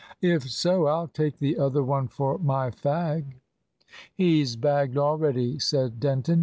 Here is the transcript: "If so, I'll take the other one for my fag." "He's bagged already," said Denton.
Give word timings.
"If 0.23 0.49
so, 0.49 0.87
I'll 0.87 1.09
take 1.09 1.37
the 1.37 1.59
other 1.59 1.83
one 1.83 2.07
for 2.07 2.39
my 2.39 2.71
fag." 2.71 3.33
"He's 4.15 4.55
bagged 4.55 4.97
already," 4.97 5.59
said 5.59 5.99
Denton. 5.99 6.39